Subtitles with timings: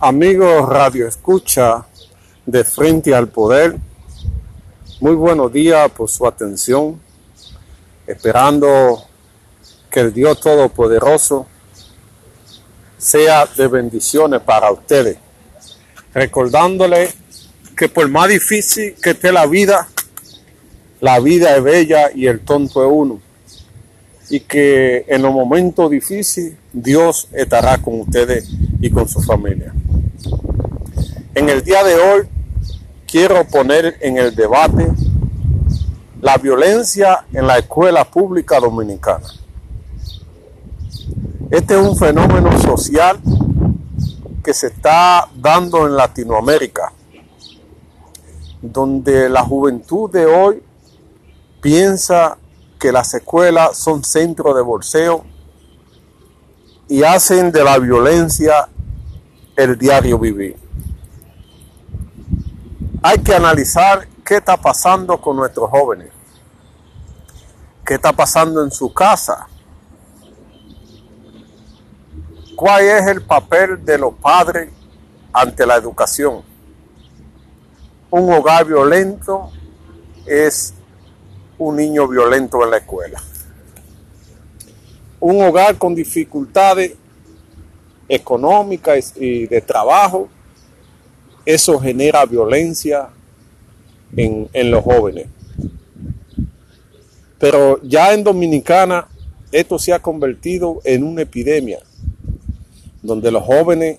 [0.00, 1.84] Amigos Radio Escucha
[2.46, 3.78] de Frente al Poder,
[5.00, 7.00] muy buenos días por su atención,
[8.06, 9.02] esperando
[9.90, 11.48] que el Dios Todopoderoso
[12.96, 15.18] sea de bendiciones para ustedes,
[16.14, 17.12] recordándole
[17.76, 19.88] que por más difícil que esté la vida,
[21.00, 23.20] la vida es bella y el tonto es uno.
[24.30, 28.48] Y que en los momentos difíciles Dios estará con ustedes
[28.80, 29.74] y con su familia.
[31.38, 32.28] En el día de hoy
[33.06, 34.88] quiero poner en el debate
[36.20, 39.28] la violencia en la escuela pública dominicana.
[41.48, 43.20] Este es un fenómeno social
[44.42, 46.92] que se está dando en Latinoamérica,
[48.60, 50.60] donde la juventud de hoy
[51.60, 52.36] piensa
[52.80, 55.24] que las escuelas son centros de bolseo
[56.88, 58.68] y hacen de la violencia
[59.54, 60.67] el diario vivir
[63.02, 66.10] hay que analizar qué está pasando con nuestros jóvenes,
[67.84, 69.48] qué está pasando en su casa,
[72.56, 74.70] cuál es el papel de los padres
[75.32, 76.42] ante la educación.
[78.10, 79.50] Un hogar violento
[80.26, 80.74] es
[81.58, 83.22] un niño violento en la escuela.
[85.20, 86.94] Un hogar con dificultades
[88.08, 90.28] económicas y de trabajo
[91.44, 93.08] eso genera violencia
[94.16, 95.26] en, los jóvenes.
[97.38, 99.08] Pero ya en Dominicana
[99.52, 101.80] esto se ha convertido en una epidemia,
[103.02, 103.98] donde los jóvenes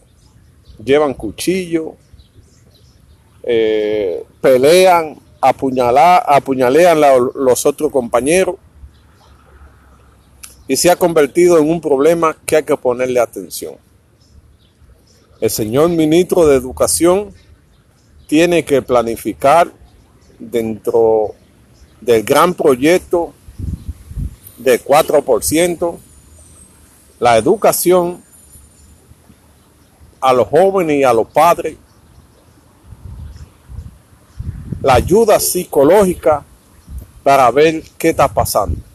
[0.83, 1.95] llevan cuchillo,
[3.43, 8.55] eh, pelean, apuñalean a los otros compañeros
[10.67, 13.75] y se ha convertido en un problema que hay que ponerle atención.
[15.41, 17.33] El señor ministro de Educación
[18.27, 19.71] tiene que planificar
[20.37, 21.33] dentro
[22.01, 23.33] del gran proyecto
[24.57, 25.97] de 4%
[27.19, 28.21] la educación
[30.19, 31.77] a los jóvenes y a los padres,
[34.81, 36.43] la ayuda psicológica
[37.23, 38.88] para ver qué está pasando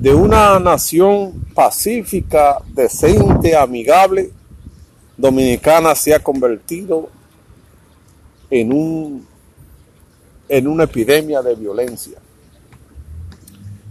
[0.00, 4.30] de una nación pacífica, decente, amigable,
[5.14, 7.10] Dominicana se ha convertido
[8.48, 9.26] en, un,
[10.48, 12.16] en una epidemia de violencia,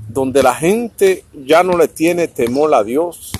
[0.07, 3.31] donde la gente ya no le tiene temor a Dios,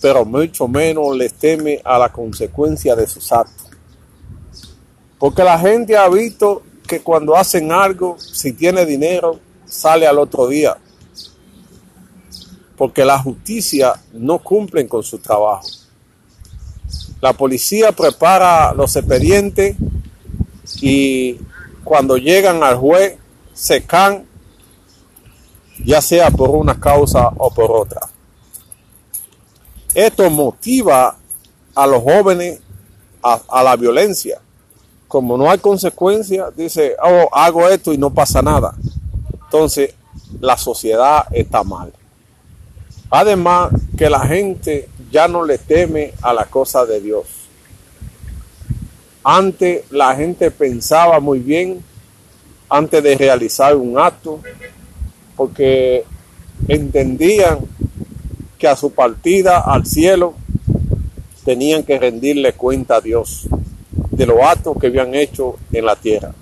[0.00, 3.68] pero mucho menos le teme a la consecuencia de sus actos.
[5.18, 10.48] Porque la gente ha visto que cuando hacen algo, si tiene dinero, sale al otro
[10.48, 10.78] día
[12.84, 15.66] porque la justicia no cumple con su trabajo.
[17.22, 19.74] La policía prepara los expedientes
[20.82, 21.38] y
[21.82, 23.16] cuando llegan al juez
[23.54, 24.26] se can,
[25.82, 28.02] ya sea por una causa o por otra.
[29.94, 31.16] Esto motiva
[31.74, 32.60] a los jóvenes
[33.22, 34.42] a, a la violencia.
[35.08, 38.74] Como no hay consecuencia, dice, oh, hago esto y no pasa nada.
[39.44, 39.94] Entonces,
[40.38, 41.90] la sociedad está mal.
[43.16, 47.26] Además que la gente ya no le teme a la cosa de Dios.
[49.22, 51.80] Antes la gente pensaba muy bien
[52.68, 54.40] antes de realizar un acto
[55.36, 56.04] porque
[56.66, 57.60] entendían
[58.58, 60.34] que a su partida al cielo
[61.44, 63.46] tenían que rendirle cuenta a Dios
[64.10, 66.34] de los actos que habían hecho en la tierra.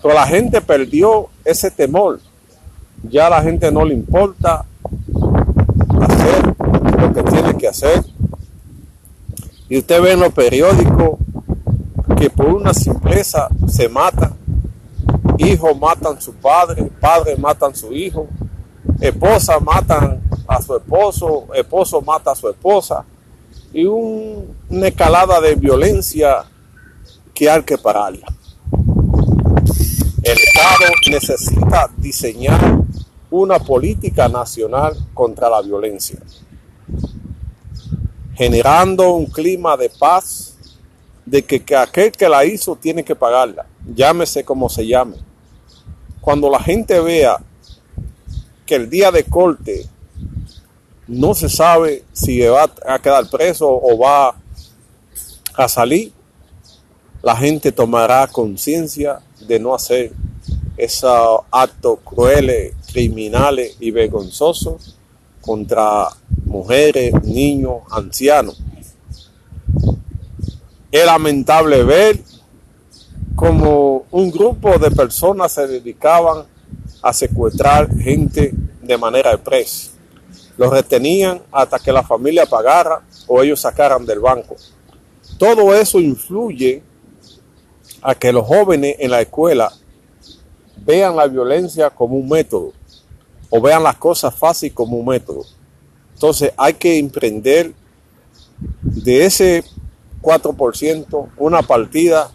[0.00, 2.20] Pero la gente perdió ese temor.
[3.02, 4.64] Ya la gente no le importa
[7.00, 8.04] lo que tiene que hacer.
[9.68, 11.18] Y usted ve en los periódicos
[12.18, 14.34] que por una simpleza se matan.
[15.38, 18.28] Hijos matan a su padre, padres matan a su hijo,
[19.00, 23.04] esposa matan a su esposo, esposo mata a su esposa.
[23.72, 26.44] Y una escalada de violencia
[27.32, 28.26] que hay que pararla.
[30.22, 32.82] El Estado necesita diseñar
[33.30, 36.18] una política nacional contra la violencia,
[38.40, 40.54] generando un clima de paz,
[41.26, 45.18] de que, aquel que la hizo tiene que pagarla, llámese como se llame.
[46.22, 47.36] Cuando la gente vea
[48.64, 49.86] que el día de corte
[51.06, 54.34] no se sabe si va a quedar preso o va
[55.52, 56.10] a salir,
[57.20, 60.12] la gente tomará conciencia de no hacer
[60.78, 64.96] esos actos crueles, criminales y vergonzosos
[65.42, 66.08] contra
[66.50, 68.60] mujeres, niños, ancianos.
[70.90, 72.20] Es lamentable ver
[73.36, 76.44] como un grupo de personas se dedicaban
[77.00, 78.52] a secuestrar gente
[78.82, 79.92] de manera express.
[80.58, 84.56] Los retenían hasta que la familia pagara o ellos sacaran del banco.
[85.38, 86.82] Todo eso influye
[88.02, 89.72] a que los jóvenes en la escuela
[90.78, 92.72] vean la violencia como un método
[93.48, 95.44] o vean las cosas fáciles como un método.
[96.20, 97.72] Entonces hay que emprender
[98.82, 99.64] de ese
[100.20, 102.30] 4% una partida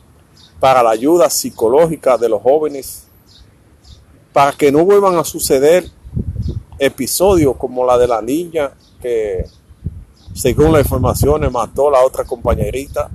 [0.59, 3.03] para la ayuda psicológica de los jóvenes,
[4.33, 5.87] para que no vuelvan a suceder
[6.79, 9.45] episodios como la de la niña que
[10.33, 13.11] según las informaciones mató a la otra compañerita,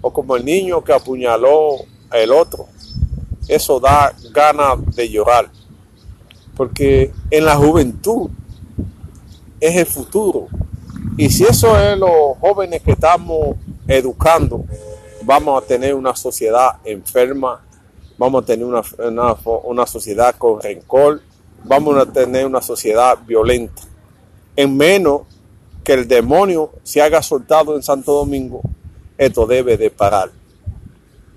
[0.00, 1.76] o como el niño que apuñaló
[2.10, 2.66] el otro.
[3.46, 5.48] Eso da ganas de llorar,
[6.56, 8.30] porque en la juventud
[9.62, 10.48] es el futuro.
[11.16, 13.56] Y si eso es los jóvenes que estamos
[13.86, 14.64] educando,
[15.22, 17.64] vamos a tener una sociedad enferma,
[18.18, 18.82] vamos a tener una,
[19.64, 21.20] una, sociedad con rencor,
[21.62, 23.82] vamos a tener una sociedad violenta.
[24.56, 25.22] En menos
[25.84, 28.62] que el demonio se haga soltado en Santo Domingo,
[29.16, 30.30] esto debe de parar.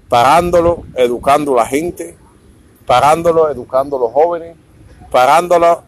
[0.10, 2.18] Parándolo, educando a la gente,
[2.88, 4.57] parándolo, educando a los jóvenes,
[5.12, 5.83] parándolo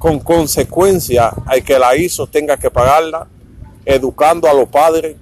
[0.00, 3.26] con consecuencia al que la hizo tenga que pagarla,
[3.84, 5.14] educando a los padres,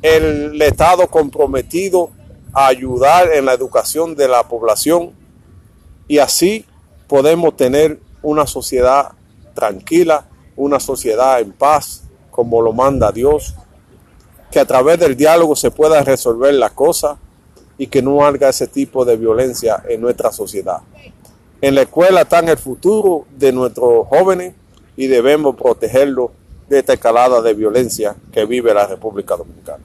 [0.00, 2.08] el Estado comprometido
[2.54, 5.12] a ayudar en la educación de la población.
[6.08, 6.64] Y así
[7.06, 9.10] podemos tener una sociedad
[9.52, 10.24] tranquila,
[10.56, 13.54] una sociedad en paz, como lo manda Dios,
[14.50, 17.18] que a través del diálogo se pueda resolver la cosa
[17.76, 20.78] y que no haga ese tipo de violencia en nuestra sociedad.
[21.62, 24.54] En la escuela está el futuro de nuestros jóvenes
[24.96, 26.30] y debemos protegerlos
[26.70, 29.84] de esta escalada de violencia que vive la República Dominicana.